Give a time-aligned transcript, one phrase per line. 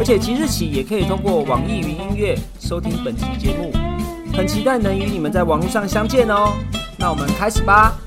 [0.00, 3.70] 而且即日起也可以通过网易云音乐收听本期节目，
[4.32, 6.54] 很期待能与你们在网络上相见哦。
[6.98, 8.00] 那我们开始吧。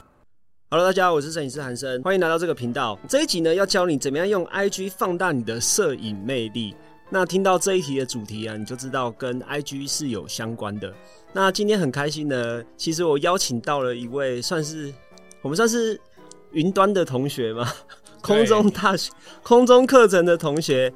[0.72, 2.98] Hello，大家好，我是摄影师韩生，欢迎来到这个频道。
[3.08, 6.76] 这一集呢，要教你怎么样用 IG 放大你的摄影魅力。
[7.12, 10.92] 那听到这一题的主题啊，你就知道跟 IG 是有相关的。
[11.32, 14.92] 那今天很开心呢，其实我邀请到了一位算是
[15.44, 16.02] 我们算是
[16.54, 17.72] 云端的同学嘛，
[18.20, 19.12] 空中大学
[19.44, 20.92] 空中课程的同学。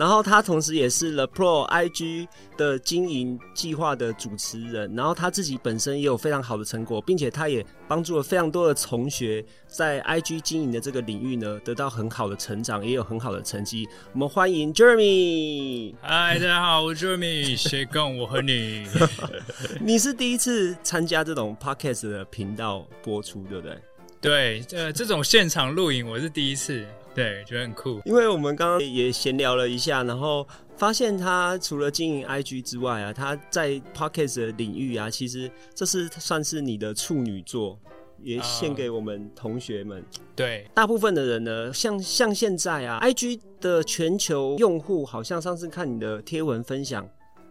[0.00, 13.86] 然后他同时也是 The Pro IG 的经营计划的主持人，然后他自己本身也有非常好的成果，并且他也帮助了非常多的同学在 IG 经营的这个领域呢，得到很好的成长，也有很好的成绩。
[14.14, 15.94] 我们欢迎 Jeremy。
[16.00, 18.86] 嗨，大家好，我是 Jeremy，谁跟我和你？
[19.84, 23.76] 你是第一次参加这种 Podcast 的频道播出，对不对？
[24.20, 26.84] 对，呃，这种现场录影我是第一次。
[27.14, 28.00] 对，觉得很酷。
[28.04, 37.80] 因为我们刚刚也闲聊了一下，然后发现他除了经营 IG 之外啊，他在 Podcast 的领域啊，其实这是算是你的处女作，
[38.22, 40.04] 也献给我们同学们。
[40.36, 47.08] 对，大部分的人呢，像像现在啊，IG 的全球用户好像上次看你的贴文分享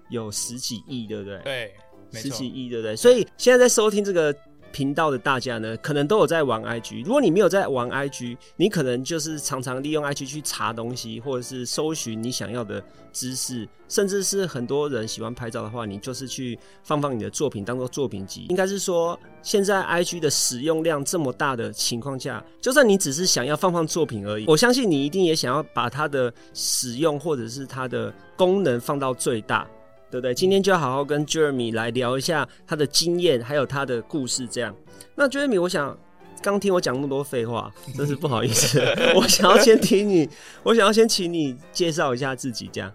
[0.09, 1.41] 有十几亿，对不对？
[1.43, 1.73] 对，
[2.13, 2.95] 十几亿，对不对？
[2.95, 4.33] 所以现在在收听这个。
[4.71, 7.03] 频道的大家呢，可能都有在玩 IG。
[7.03, 18.45] 如果你没有在玩 IG，你可能就是常常利用 IG 去查东西，或者是搜寻你想要的知识，甚至是很多人喜欢拍照的话，你就是去放放你的作品当做作品集。
[18.49, 29.67] 应该是说，现在 IG 的使用量这么大的情况下，就算你只是想要放放作品而已，我相信你一定也想要把它的使用或者是它的功能放到最大。
[30.11, 30.33] 对不对？
[30.33, 34.47] 今天就要好好跟 Jeremy 来聊一下他的经验，还有他的故事。
[34.47, 34.75] 这样，
[35.15, 35.97] 那 Jeremy，我想
[36.41, 38.81] 刚听我讲那么多废话， 真是不好意思。
[39.15, 40.29] 我想要先听你，
[40.63, 42.91] 我想要先请你介绍一下自己，这样。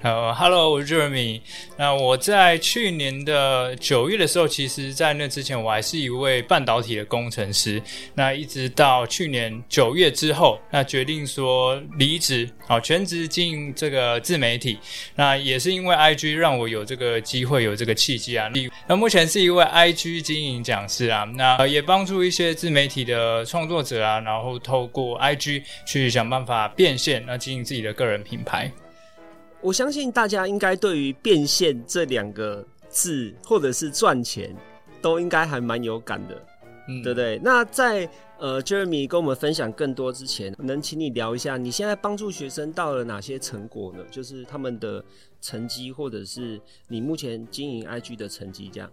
[0.00, 1.40] 好，Hello，我是 Jeremy。
[1.76, 7.82] 那我在去年的九月的时候，其实，在那之前，我还是一位半导体的工程师。
[8.14, 14.78] 那一直到去年九月之后，那决定说离职，好，全职经营这个自媒体。
[15.16, 18.48] 那也是因为 IG 让我有这个机会，有这个契机啊。
[18.86, 28.70] 那目前是一位 IG 经营讲师啊，那也帮助一些自媒体的创作者啊，然后透过 IG 去想办法变现，那经营自己的个人品牌。
[29.60, 34.54] 我相信大家应该对于变现这两个字，或者是赚钱，
[35.02, 36.46] 都应该还蛮有感的，
[36.88, 37.40] 嗯，对不对？
[37.42, 38.08] 那在
[38.38, 44.04] 呃，Jeremy 跟我们分享更多之前，能请你聊一下，你现在帮助学生到了哪些成果呢？
[44.12, 45.04] 就是他们的
[45.40, 48.88] 成绩，或者是你目前经营 IG 的成绩，这样。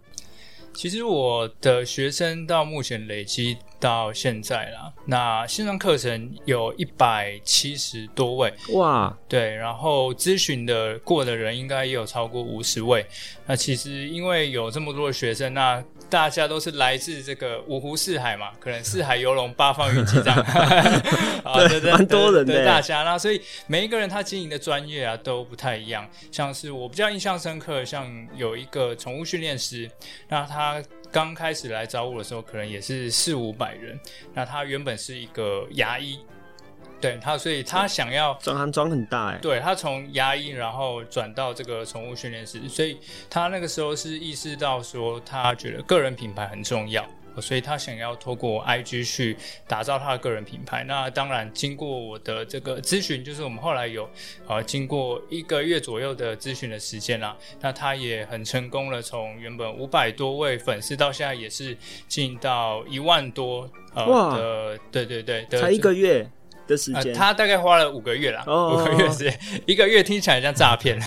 [0.76, 13.06] 其实我的学生到目前累积到现在啦，那线上课程有一百七十多位哇，对，然后咨询的过的人应该也有超过五十位。
[13.46, 20.44] 那其实因为有这么多的学生，那大家都是来自这个五湖四海嘛，可能四海游龙，八方云集这样，
[21.68, 23.02] 对对，蛮多人的大家。
[23.02, 26.08] 那所以每一个人他经营的专业啊都不太一样。
[26.30, 29.90] 像是我比较印象深刻，像有一个宠物训练师，
[30.28, 33.98] 那他刚开始来找我的时候，可能也是四五百人。
[34.32, 36.18] 那他原本是一个牙医。
[37.00, 39.38] 对他，所以他想要转行转很大哎。
[39.42, 42.98] 对他从牙医，然后转到这个宠物训练师，所以
[43.28, 47.06] 他那个时候是意识到说，他觉得个人品牌很重要，
[47.38, 49.36] 所以他想要透过 IG 去
[49.68, 50.84] 打造他的个人品牌。
[50.84, 54.08] 那当然，经过我的这个咨询，就是我们后来有
[54.46, 61.76] 呃经过一个月左右的咨询的时间啦，那他也很成功了，从原本五百多位粉丝到现在也是
[62.08, 66.26] 进到一万多呃的，对对对，才一个月。
[66.66, 70.98] 的时间，他大概花了五个月啦，哦五个月时间，一个月听起来像诈骗，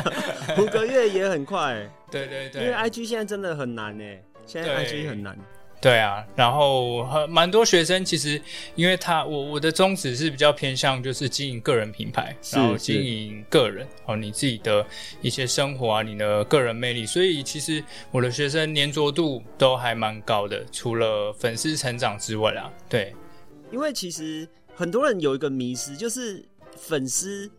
[0.58, 4.04] 五个月也很快，对对对，因为 IG 现在真的很难呢，
[4.46, 5.36] 现在 IG 很难，
[5.80, 8.40] 对啊，然后蛮多学生其实，
[8.74, 14.84] 因为他我我的宗旨是比较偏向就是经营个人品牌，然后经营个人哦，你自己的
[15.22, 23.14] 一些生活啊，你的个人魅力，所以其实我的学生粘着度都还蛮高的，除了粉丝成长之外啦，对，
[23.70, 24.46] 因为其实。
[24.78, 26.40] 很多人有一个迷失，就是
[26.76, 27.50] 粉丝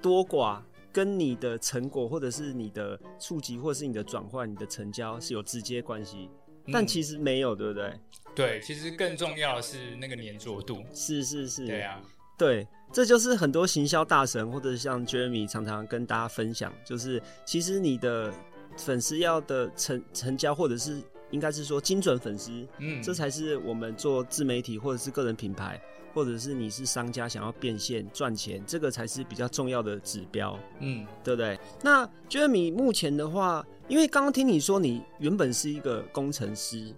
[0.00, 6.30] 多寡跟你的成果，或者是你的触及，或者是你的转换、你的成交是有直接关系，
[6.72, 8.00] 但嗯其实没有，对不对？
[8.34, 10.82] 对，其实更重要的是那个粘着度。
[10.94, 12.00] 是是是，对啊，
[12.38, 18.32] 对，这就是很多行销大神或者像 Jeremy 常常跟大家分享，就是其实你的
[18.78, 25.78] 粉丝要的成成交，或者是应该是说精准粉丝，嗯，这才是我们做自媒体或者是个人品牌，
[26.14, 31.58] 或者是你是商家想要变现赚钱，这个才是比较重要的指标，嗯，对不对？
[31.82, 36.94] 那 Jeremy 目前的话，因为刚刚听你说你原本是一个工程师，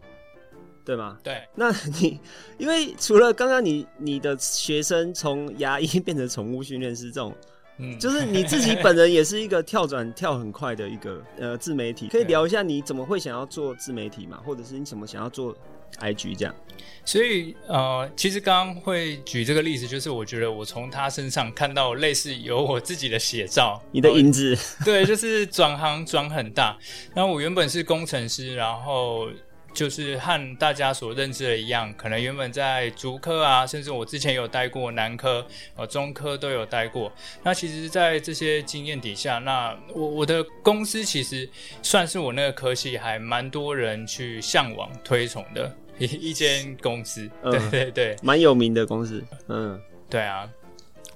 [0.84, 1.18] 对吗？
[1.22, 1.70] 对，那
[2.00, 2.20] 你
[2.58, 7.32] 因为除了刚刚你你的学生从牙医变成宠物训练师这种，
[7.78, 15.56] 嗯，就是你自己本人也是一个跳转跳很快的一个呃自媒体，可以聊一下你怎么会想要做自媒体嘛，或者是你怎么想要做
[16.00, 16.54] IG 这样？
[17.06, 26.76] 所以呃，其实刚刚会举这个例子，就是我觉得我从他身上看到类似有我自己的写照， 你的哦影子，对，就是转行转很大。
[27.14, 29.28] 然后我原本是工程师，然后
[29.74, 35.46] 就是和大家所认知的一样，可能原本在竹科啊，甚至我之前有待过南科、
[35.76, 37.12] 呃中科都有待过。
[37.42, 41.46] 那其实，在这些经验底下，那我我的公司其实
[41.82, 47.28] 算是我那个科系还蛮多人去向往推崇的一一间公司。
[47.42, 48.16] 嗯对对对。
[48.22, 49.80] 蛮有名的公司，嗯，
[50.10, 50.48] 对啊，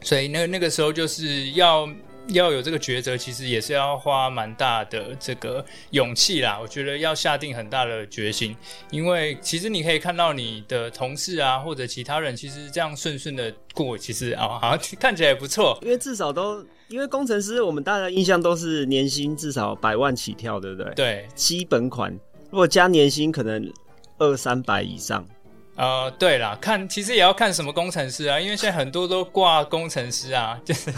[0.03, 1.89] 所以那那个时候就是要
[2.29, 6.59] 要有这个抉择，其实也是要花蛮大的这个勇气啦。
[6.61, 8.55] 我觉得要下定很大的决心，
[8.91, 15.79] 因为其实你可以看到你的同事啊，或者其他人，其实这样顺顺的过，其实啊，好像 看起来也不错。
[15.81, 20.93] 因为至少都因为工程师，我们大家印象都是年薪至少百万起跳，对不对？
[20.95, 22.13] 对，基本款
[22.51, 23.73] 如果加年薪可能
[24.19, 25.25] 二三百以上，
[25.77, 30.91] 呃，对啦，看其实也要看什么工程师啊，因为现在很多都挂工程师啊， 就是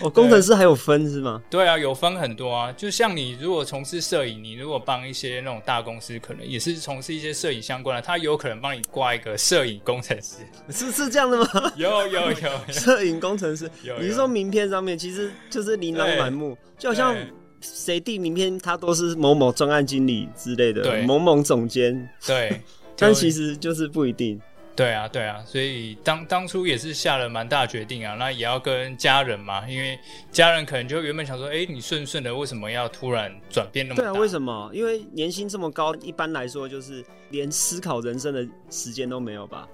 [0.00, 1.42] 哦，工程师还有分是吗？
[1.50, 2.70] 对啊，有分很多啊。
[2.72, 10.36] 就像你如果从事摄影，你如果帮一些那种大公司，可能也是从事一些摄影相关的，他有可能帮你挂一个摄影工程师。
[10.70, 11.72] 是是这样的吗？
[11.74, 17.26] 有 有有， 摄影工程师，有你是说名片上面其实就是琳琅满目，就好像对
[17.74, 22.60] 谁递名片，他都是某某专案经理之类的，对某某总监，对，
[22.96, 24.40] 但其实就是不一定。
[24.76, 29.98] 对啊对啊，所以当当初也是下了蛮大决定啊，那也要跟家人嘛，因为
[30.30, 34.10] 家人可能就原本想说，哎，你顺顺的，为什么要突然转变那么大？
[34.10, 34.70] 对啊，为什么？
[34.74, 39.66] 因为年薪这么高，一般来说就是连思考人生的时间都没有吧？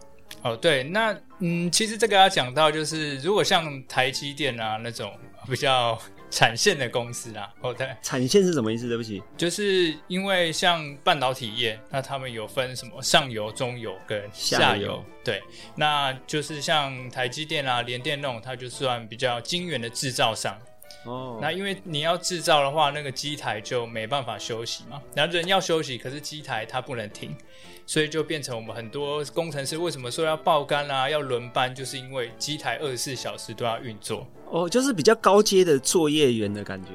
[0.43, 5.13] 哦，对，那嗯，其实这个要讲到，就是如果像台积电啊那种
[5.49, 5.99] 比较
[6.33, 8.89] 产线的公司啦，哦对，产线是什么意思？
[8.89, 15.05] 对不起，就是因为像半导体业，那他们有分什么上游、中游跟下游，下游。
[15.23, 15.43] 对，
[15.77, 20.59] 那就是像台积电啊、联电那种，它就算比较晶圆的制造商。
[21.05, 25.03] 哦，那因为你要制造的话，那个机台就没办法休息嘛。
[25.15, 27.37] 然后人要休息，可是机台它不能停，
[27.87, 34.27] 所以就变成我们很多工程师为什么说要爆肝啊、要轮班，就是因为机台二十四小时都要运作。
[34.51, 36.91] 哦，就是比较高阶的作业员的感觉。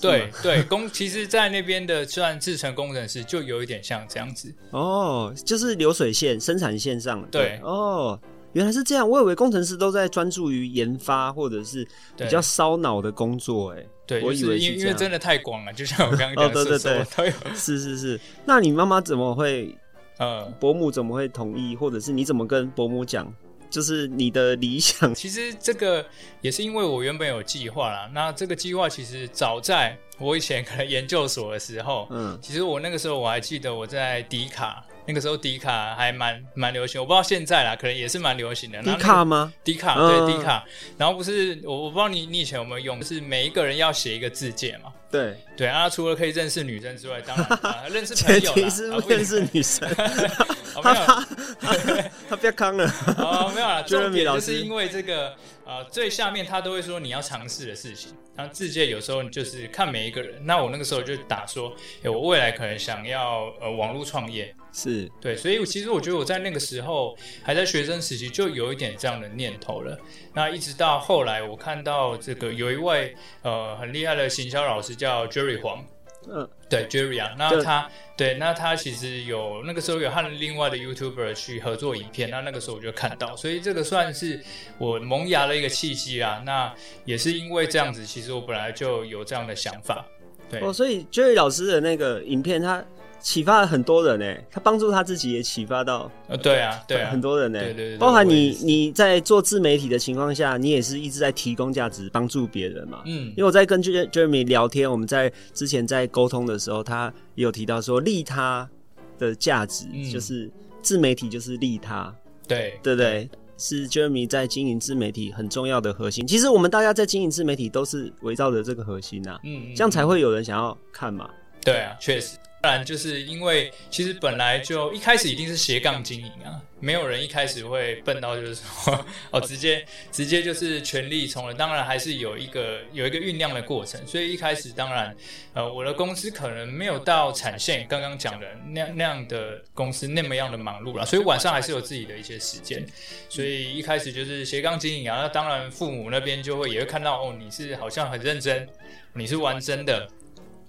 [0.00, 4.52] 对对， 工其实，在那边的算制成工程师，就有一点像这样子。
[4.70, 7.24] 哦，就是流水线生产线上。
[7.30, 8.20] 对哦，
[8.52, 11.86] 原来是这样，我以为工程师都在专注于研发或者是
[12.16, 13.72] 比较烧脑的工作。
[13.72, 17.32] 哎，对，我以为因为真的太广了，就像我刚刚讲哦对对的，什么都有。
[17.56, 18.20] 是是是。
[18.44, 19.74] 那你妈妈怎么会？
[20.18, 21.76] 呃，伯母怎么会同意？
[21.76, 23.32] 或者是你怎么跟伯母讲？
[23.68, 25.12] 就是你的理想。
[25.14, 26.04] 其实这个
[26.40, 28.08] 也是因为我原本有计划啦。
[28.14, 38.82] 那这个计划其实早在我以前可能研究所的时候，嗯，其实我那个时候我还记得我在迪卡，那个时候迪卡还蛮蛮流行，我不知道现在啦，可能也是蛮流行的。
[38.82, 39.52] 迪卡吗？
[39.62, 40.64] 迪卡嗯对迪卡，
[40.98, 44.92] 然后不是我我不知道你你以前有没有用，是每一个人要写一个字界嘛。
[45.08, 49.88] 对，对啊，除了可以认识女生之外，当然、啊、认识朋友啦 提是啊不认识女生，
[50.74, 52.84] 哦没有他不要康了。
[53.16, 55.34] 哦，没有啦， 重点就是因为这个
[55.64, 60.44] 呃最下面他都会说你要尝试的事情，然后字界有时候就是看每一个人。
[60.44, 61.72] 那我那个时候就打说，
[62.02, 69.98] 哎我未来可能想要呃网络创业，是，对，所以其实我觉得我在那个时候还在学生时期就有一点这样的念头了。
[70.34, 75.82] 那一直到后来，我看到这个有一位呃很厉害的行销老师叫 Jerry 黄，
[76.28, 84.38] 嗯，对 Jerry 啊，那他对，那他其实有那个时候有和另外的 YouTuber 去合作影片，那那个时候我就看到，所以这个算是
[84.76, 86.42] 我萌芽的一个契机啦。
[86.44, 86.70] 那
[87.06, 90.04] 也是因为这样子，其实我本来就有这样的想法。
[90.50, 92.84] 对，哦，所以 Jerry 老师的那个影片，他
[93.26, 103.02] 启发了很多人呢，他帮助他自己也启发到呃，对啊，对啊，很多人呢，对对对包含你你在做自媒体的情况下，你也是一直在提供价值，帮助别人嘛。
[103.04, 108.70] 嗯因为我在跟 Jer- Jeremy 聊天，我们在之前在沟通的时候，他也有提到说利他
[109.18, 110.48] 的价值，嗯就是
[110.80, 112.14] 自媒体就是利他，
[112.46, 113.28] 对对不对？
[113.58, 116.24] 是 Jeremy 在经营自媒体很重要的核心。
[116.28, 121.28] 其实我们大家在经营自媒体都是围绕着这个核心啊，嗯，嗯这样才会有人想要看嘛。
[121.64, 122.36] 对啊，确实。
[122.66, 131.54] 当然，就是因为其实本来就一开始一定是斜杠经营啊，没有人一开始会笨到就是说 哦，直接直接就是全力冲了。
[131.54, 135.16] 当然还是有一个有一个酝酿的过程，所以一开始当然
[135.54, 142.84] 呃，我的公司可能没有到产线刚刚讲的那那样的公司那么样的忙碌了，所以晚上还是有自己的一些时间。
[143.28, 148.68] 所以一开始就是斜杠经营啊，那当然父母那边就会也会看到哦，你是好像很认真，
[149.12, 150.08] 你是玩真的。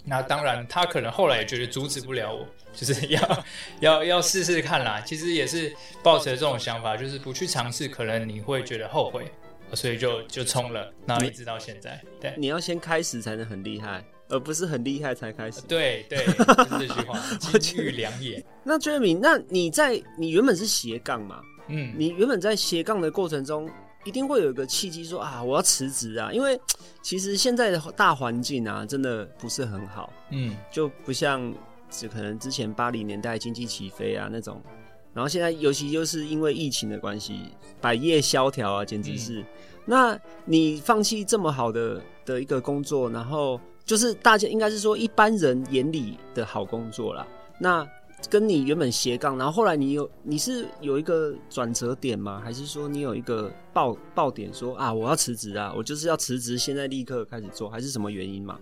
[0.10, 3.44] 那当然，他可能后来也觉得阻止不了我，就是 要
[3.82, 5.02] 要要试试看啦。
[5.06, 9.30] 其实也是抱着这种想法，就是不去尝试，可能你会觉得后悔，
[9.74, 12.02] 所以就就冲了，然后一直到现在。
[12.22, 15.62] 对你要先开始才能很厉害，而不是很厉害才开始。
[15.68, 17.20] 对对， 就是这句话，
[17.60, 18.42] 金玉良言。
[18.64, 21.42] 那 Jeremy，那你在你原本是斜杠嘛？
[21.68, 23.70] 嗯，你原本在斜杠的过程中，
[24.08, 26.60] 一定会有一个契机说啊，我要辞职啊，因为
[27.02, 30.56] 其实现在的大环境啊，真的不是很好，嗯。
[30.72, 31.54] 就不像
[31.90, 34.62] 只可能之前八零年代经济起飞啊那种，
[35.14, 39.44] 然后现在尤其就是因为疫情的关系，百业萧条啊，简直是。
[39.86, 47.26] 那你放弃这么好的的一个工作，然后就是大家应该是说一般人眼里的好工作啦。
[47.60, 47.88] 那
[48.30, 52.42] 跟你原本斜杠，然后后来你有你是有一个转折点吗？
[52.44, 58.60] 还是说你有一个爆爆点说啊我要辞职啊，我就是要辞职，现在立刻开始做，还是什么原因嘛？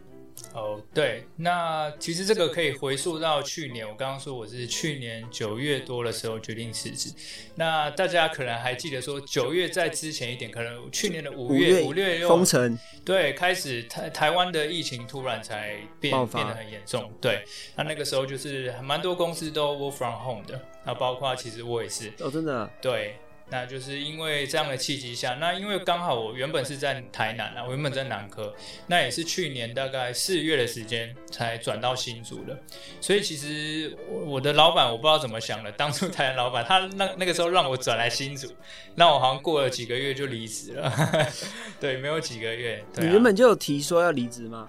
[0.55, 7.09] 哦，对，那其实这个可以回溯到去年，我刚刚说我是去年九月多的时候决定辞职。
[7.55, 17.11] 那大家可能还记得说，九月在之前一点，可能去年的五月、五月又封城，对，开始台台湾的疫情突然才变爆发变得很严重。
[17.19, 17.43] 对，
[17.75, 22.13] 那那个时候就是蛮多公司都 work from home 的，那包括其实我也是。
[22.21, 23.17] 哦，真的啊、对，
[23.49, 28.53] 那就是因为这样的契机下，那因为刚好我原本是在台南啊，我原本在南科，
[28.87, 32.59] 那也是去年大概四月的时间才转到新竹的，
[32.99, 38.51] 所以其实我我的老板我不知道怎么想的，当初台南老板他那那个时候让我转来新竹，
[38.95, 40.91] 那我好像过了几个月就离职了，
[41.79, 44.67] 对，没有几个月，你原本就有提说要离职吗？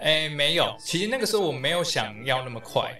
[0.00, 2.92] 哎，没有，其实那个时候我没有想要那么快，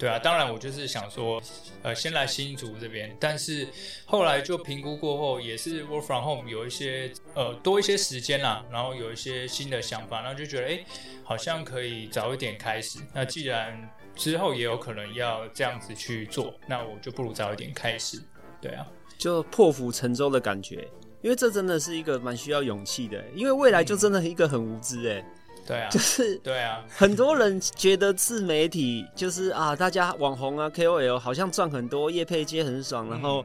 [0.00, 1.42] 对啊，当然我就是想说，
[1.82, 3.68] 呃，先来新竹这边，但是
[4.06, 10.82] 后来就评估过后，也是 work from home 有一些呃多一些时间啦，然后有一些新的想法，然后就觉得哎，
[11.22, 12.98] 好像可以早一点开始。
[13.12, 18.18] 那既然之后也有可能要这样子去做，那我就不如早一点开始。
[18.58, 18.86] 对啊，
[19.18, 20.88] 就破釜沉舟的感觉，
[21.20, 25.22] 因为这真的是一个蛮需要勇气的，因为未来就真的一个很无知哎，
[25.70, 33.44] 对啊就，是对啊，很多人觉得自媒体就是啊，大家网红啊 KOL 好像赚很多，业配接很爽，然后、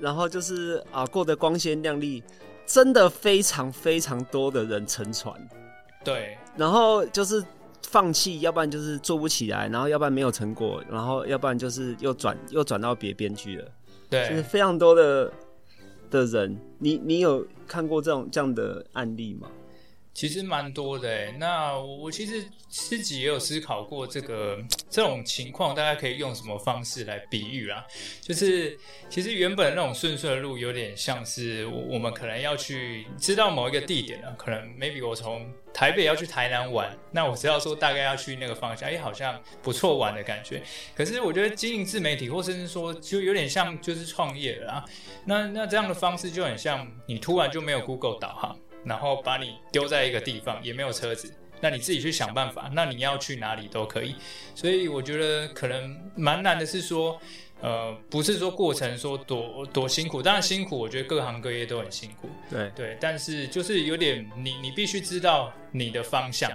[0.00, 2.20] 然后就是啊过得光鲜亮丽，
[2.66, 5.32] 真的非常非常多的人沉船，
[6.02, 7.40] 对，然后就是
[7.82, 13.68] 放弃，要不然就是做不起来，然后要不然没有成果，然后要不然就是又转又转到别边去了。
[14.10, 14.28] 对。
[14.28, 15.32] 就是，非常多的
[16.10, 19.46] 的人，你你有看过这种这样的案例吗？
[20.16, 21.36] 其实蛮多的诶。
[21.38, 24.58] 那我我其实自己也有思考过这个
[24.88, 27.86] 这种情况，大家可以用什么方式来比喻啦？
[28.22, 28.78] 就是
[29.10, 40.62] 其实原本那种顺顺的路，有点像是我我们可能要去知道某一个地点了，可能 maybe 我从台北要去台南玩，那我知道说大概要去那个方向，哎，好像不错玩的感觉。
[40.94, 44.84] 可是我觉得经营自媒体，或甚至说就有点像就是创业了啊。
[45.26, 48.58] 那那这样的方式就很像你突然就没有 Google 导航。
[48.86, 52.70] 然后把你丢在一个地方，也没有车子，那你自己去想办法。
[52.72, 54.14] 那你要去哪里都可以。
[54.54, 57.20] 所以我觉得可能蛮难的是说，
[57.60, 62.96] 呃，不是说过程说多多辛苦，当然辛苦，我觉得各行各业都很辛苦，对，对。
[63.00, 66.50] 但是就是有点你你必须知道你的方向，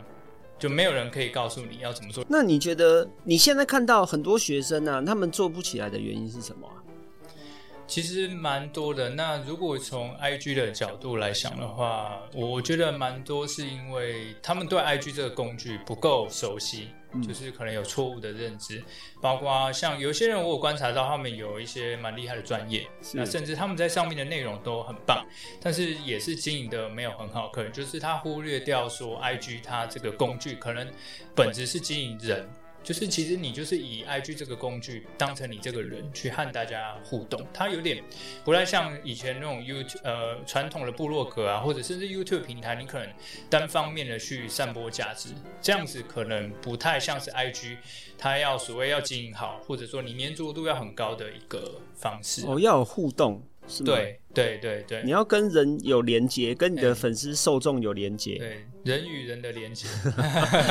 [0.58, 2.24] 就没有人可以告诉你要怎么做。
[2.30, 6.80] 那你觉得你现在看到很多学生啊，他们做不起来的原因是什么啊？
[7.92, 9.10] 其实蛮多的。
[9.10, 16.88] 那如果从 IG 的角度来想的话，我觉得蛮多是因为他们对 IG 这个工具不够熟悉，
[17.28, 18.82] 就是可能有错误的认知。
[19.22, 25.26] 包括像有些人，我有观察到他们有一些蛮厉害的专业，那甚至他们在上面的内容都很棒，
[25.62, 30.90] 但是也是经营的没有很好，可能就是他忽略掉说 IG 它这个工具可能
[31.36, 32.50] 本质是经营人。
[32.84, 38.04] 就是其实你就是以 IG 这个工具当成你这个人去和大家互动，它有点
[38.44, 43.08] 不太像以前那种 YouTube 呃传统的部落格啊，或者甚至 YouTube 平台，你可能
[43.50, 45.30] 单方面的去散播价值，
[45.62, 47.78] 这样子可能不太像是 IG，
[48.18, 52.46] 它要所谓要经营好，或者说你粘着度要很高的一个方式。
[52.48, 53.44] 哦，要有互动。
[53.86, 59.88] 对对对对，你要跟人有连接，跟你的粉丝受众有连接，对人与人的连接。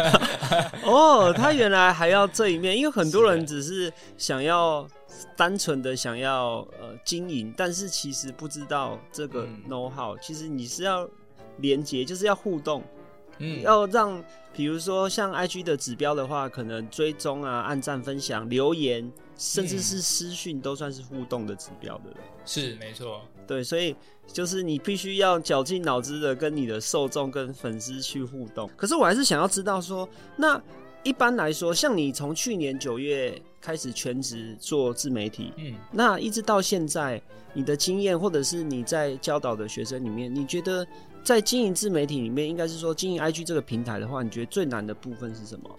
[0.84, 4.86] 哦，他原来还要这一面，因为很多人只是想要
[5.36, 11.08] 单纯的想要呃经营，但是其实不知道这个 know how，其实你是要
[11.58, 12.82] 连接，就是要互动。
[13.42, 22.14] 嗯，要让比如说像 IG 的指标的话，可能追踪啊、按赞、分享、留言，甚至是私讯，都算是互动的指标的。
[22.44, 28.68] 是没错，对，所以就是你必须要绞尽脑汁的跟你的受众、跟粉丝去互动。
[28.76, 30.06] 可是我还是想要知道说，
[30.36, 30.62] 那
[31.02, 37.20] 一般来说，像你从去年九月开始全职做自媒体，嗯，那一直到现在，
[37.54, 40.86] 你的经验或者是你在教导的学生里面，你觉得？
[41.22, 45.70] 在经营自媒体里面，应该是说经营 IG 这个平台的话，你觉得最难的部分是什么？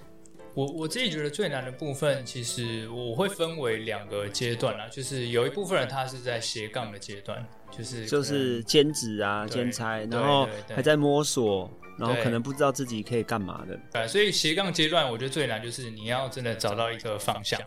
[0.54, 13.80] 我我自己觉得最难的部分，其实我会分为两个阶段啦，就是有一部分人他是在斜杠的阶段，就是就是兼职啊、兼差，然后还在摸索，然后可能不知道自己可以干嘛的。
[13.94, 17.60] 对，所以斜杠阶段，我觉得最难就是你要真的找到一个方向，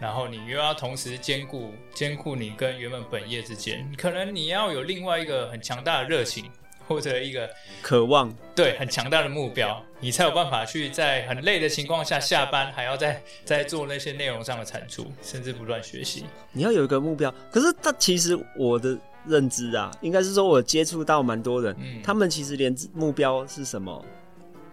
[0.00, 6.50] 然后你又要同时兼顾兼顾你跟原本本业之间，可能你要有另外一个很强大的热情。
[6.86, 7.48] 或者一个
[7.82, 16.24] 渴望，对，很强大的目标，你才有办法去在很累的情况下下班，还要再再做那些内容上的产出，甚至不断学习。
[16.52, 24.04] 你要有一个目标，可是他其实我的认知啊，应该是说我接触到蛮多人，他们其实连目标是什么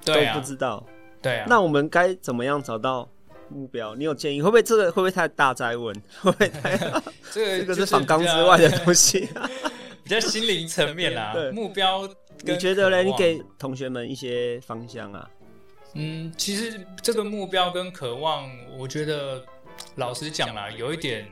[0.06, 0.84] 都不知道。
[1.22, 3.10] 对啊，那我们该怎么样找到
[3.50, 3.96] 目标？
[3.96, 4.42] 你有建议？
[4.42, 5.96] 会不会这个会不会太大灾问？
[6.22, 6.78] 会不会太
[7.32, 9.28] 这个这个是反纲之外的东西？
[10.04, 12.08] 比较心灵层面啦，目标，
[12.42, 13.04] 你觉得嘞？
[13.04, 15.30] 你给同学们一些方向啊？
[15.94, 19.42] 嗯，其实这个目标跟渴望，我觉得
[19.96, 21.26] 老实讲啦，有一点，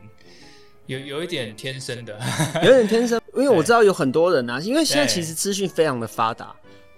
[0.85, 2.17] 有有一点天生的，
[2.63, 3.19] 有点天生。
[3.33, 6.55] 因为我知道有很多人啊，因为现在其实资讯非常的发达，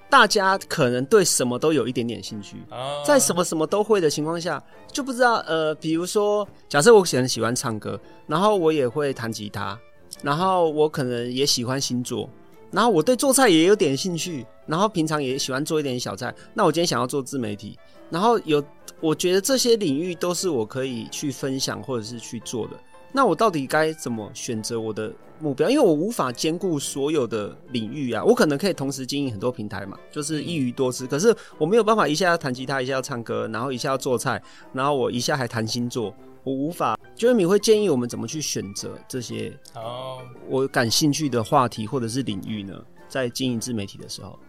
[0.09, 2.57] 大家可能对什么都有一点点兴趣，
[3.05, 9.79] 在什么什么都会的情况下，就不知道呃，比如说，假设我很喜欢唱歌，然后我也会弹吉他。
[10.21, 12.29] 然后我可能也喜欢星座，
[12.71, 16.33] 然后我对做菜也有点兴趣，然后平常也喜欢做一点小菜。
[16.53, 17.77] 那我今天想要做自媒体，
[18.09, 18.63] 然后有
[18.99, 22.73] 我觉得这些领域都是我可以去分享或者是去做的。
[23.15, 25.69] 那我到底该怎么选择我的目标？
[25.69, 28.23] 因为我无法兼顾所有的领域啊。
[28.23, 31.05] 我可能可以同时经营很多平台嘛，就是一鱼多吃。
[31.05, 36.11] 可是我没有办法一下要弹吉他，一下要唱歌，然后一下要做菜，然后我一下还谈星座。
[36.43, 42.73] 我无法，就是你会建议我们怎么去选择这些哦，我感兴趣的话题或者是领域呢？
[43.07, 44.39] 在经营自媒体的时候，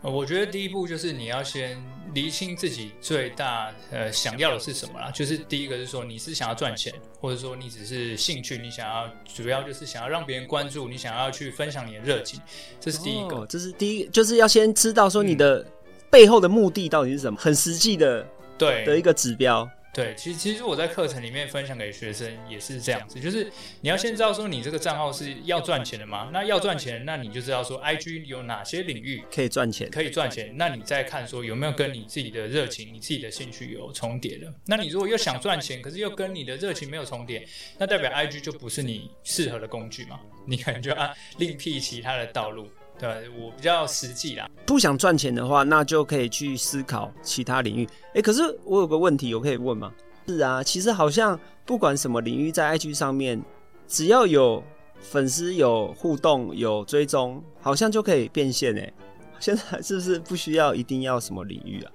[0.00, 1.78] 我觉得第一步就是你要先
[2.14, 5.10] 厘清自己最大呃想要的是什么啦。
[5.10, 12.40] 就是第一个是说你是想要赚钱，或者说你只是兴趣，你想要主要就是想要让别人关注，你想要去分享你的热情，
[12.80, 13.44] 这是第一个。
[13.46, 15.66] 这是第一，就是要先知道说你的
[16.08, 18.26] 背后的目的到底是什么，很实际的
[18.56, 19.68] 对的一个指标。
[19.92, 26.30] 对，其实其实我在课程里面分享给学生也是这样子，就是你要先知道说你这个账号是要赚钱的嘛？
[26.32, 30.54] 那要赚钱，那你就知道说 IG 有哪些领域可以赚钱，可以赚钱。
[30.56, 34.52] 那你再看说有没有跟你自己的热情、你自己的兴趣有重叠的。
[34.66, 37.44] 那你如果又想赚钱，可是又跟你的热情没有重叠，
[37.78, 40.20] 那代表 IG 就不是你适合的工具嘛？
[40.46, 42.68] 你可能就要另辟其他的道路。
[42.98, 47.88] 对我比较实际啦，不想赚钱的话，那就可以去思考其他领域。
[48.14, 49.92] 哎，可是我有个问题，我可以问吗？
[50.26, 53.40] 是啊，其实好像不管什么领域，在 IG 上面，
[53.86, 54.62] 只要有
[55.00, 58.92] 粉丝、有互动、有追踪，好像就可以变现哎。
[59.38, 61.92] 现在是不是不需要一定要什么领域啊？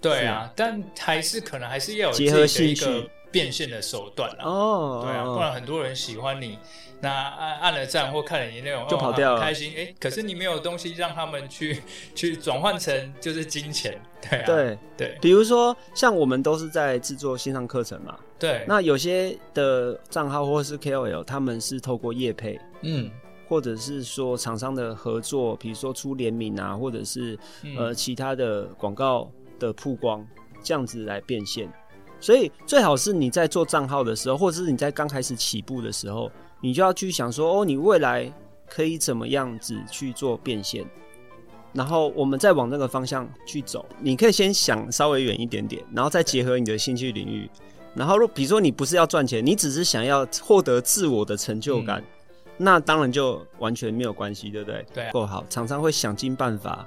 [0.00, 3.10] 对啊，但还是可能还是要有结合兴趣。
[3.28, 6.58] 变现的手段了哦，对啊，不然很多人喜欢你，
[7.00, 9.72] 那按按了赞或看了你内容就跑掉了，开心。
[9.76, 11.82] 哎，可是你没有东西让他们去
[12.14, 23.10] 去转换成就是金钱，对啊，对对，比如说像我们都是在制作线上课程嘛，对，那有些的账号或是 KOL，他们是透过业配，嗯，
[23.46, 27.38] 或者是说厂商的合作，比如说出联名啊，或者是
[27.76, 30.26] 呃其他的广告的曝光，
[30.62, 31.70] 这样子来变现。
[32.18, 38.32] 所以最好是你在做账号的时候，或者是你在刚开始起步的时候，你就要去想说，哦，你未来
[38.66, 40.84] 可以怎么样子去做变现？
[41.72, 43.84] 然后我们再往那个方向去走。
[44.00, 47.48] 你可以先想稍微远一点点，然后再结合你的兴趣领域。
[47.94, 52.02] 然后，如比如说你不是要赚钱，你只是想要获得自我的成就感，
[52.56, 54.86] 那当然就完全没有关系，对不对？
[54.94, 56.86] 对，够好，厂商会想尽办法，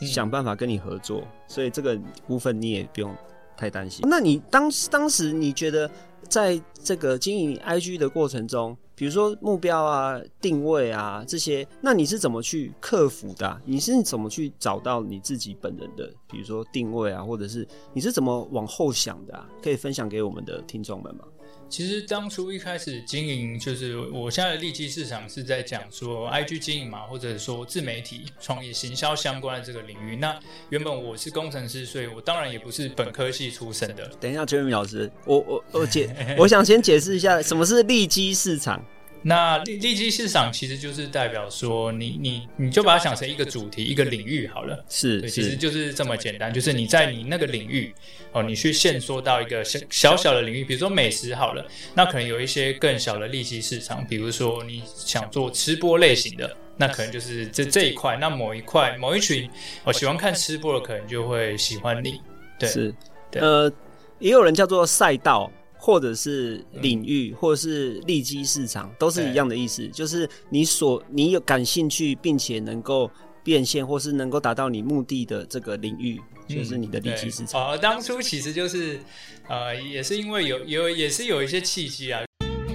[0.00, 3.14] 想办法跟你合作，所以这个部分你也不用
[3.56, 4.06] 太担心。
[4.08, 5.90] 那你当当时你觉得
[6.28, 8.76] 在这个经营 IG 的过程中？
[8.96, 13.60] 比如说目标啊、定位啊这些，那你是怎么去克服的？
[13.64, 16.12] 你是怎么去找到你自己本人的？
[16.28, 19.44] 比如说定位啊，或者是你是怎么往后想的？
[19.62, 21.24] 可以分享给我们的听众们吗？
[21.68, 30.14] 其实当初一开始经营，就是我现在的利基市场是在讲说 IG 经营嘛，或者说自媒体创业、行销相关的这个领域。
[30.16, 30.38] 那
[30.70, 34.08] 原本我是工程师，所以我当然也不是本科系出身的。
[34.20, 38.84] 等一下，Jeremy 老师，我我我解， 我想先解释一下什么是利基市场。
[39.26, 44.84] 那利利基市场其实就是代表说，你你你就把它想成一个主题、一个领域好了。
[44.86, 47.94] 是，其实就是这么简单，就是你在你那个领域
[48.32, 58.18] 哦，你去限缩到一个小小小的领域，比如说美食好了，那可能有一些更小的利基市场，比如说你想做吃播类型的，那可能就是这这一块。
[58.18, 59.48] 那某一块某一群
[59.84, 62.20] 我喜欢看吃播的，可能就会喜欢你。
[62.58, 62.94] 对，是，
[63.32, 63.72] 呃，
[64.18, 65.50] 也有人叫做赛道。
[65.84, 69.86] 或者是领域，或者是利基市场，都是一样的意思。
[69.88, 73.10] 就是你所你有感兴趣，并且能够
[73.42, 76.18] 变现，或是能够达到你目的的这个领域，
[76.48, 77.68] 就是你的利基市场。
[77.68, 78.98] 呃，当初其实就是
[79.46, 82.22] 呃，也是因为有有也是有一些契机啊。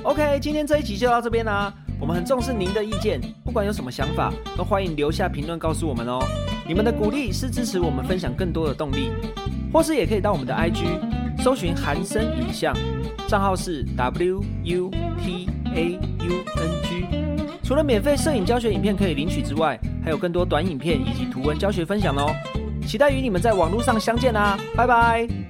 [0.04, 1.74] OK，今天这一集就到这边啦。
[2.00, 6.20] 我们很重视您的意见，不管有什么想法，都欢迎留下评论告诉我们哦。
[6.68, 9.10] 你们的鼓励是支持我们分享更多的动力，
[9.74, 11.19] 或是也可以到我们的 IG。
[11.40, 12.76] 搜寻韩生影像，
[13.28, 14.92] 账号是 W U
[15.24, 17.06] T A U N G。
[17.64, 22.34] 除了免费摄影教学影片可以领取之外，还有更多短影片以及图文教学分享哦。
[22.86, 25.49] 期待与你们在网络上相见啦，拜拜。